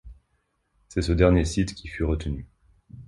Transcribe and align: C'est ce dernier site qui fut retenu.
C'est 0.89 1.03
ce 1.03 1.11
dernier 1.11 1.45
site 1.45 1.75
qui 1.75 1.87
fut 1.87 2.03
retenu. 2.05 2.47